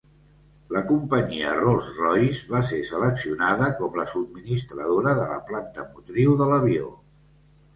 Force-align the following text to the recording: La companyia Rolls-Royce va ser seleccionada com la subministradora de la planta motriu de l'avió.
La 0.75 0.79
companyia 0.91 1.51
Rolls-Royce 1.59 2.49
va 2.53 2.61
ser 2.71 2.79
seleccionada 2.87 3.67
com 3.83 4.01
la 4.01 4.07
subministradora 4.15 5.15
de 5.21 5.29
la 5.35 5.39
planta 5.51 5.87
motriu 5.93 6.35
de 6.43 6.49
l'avió. 6.55 6.91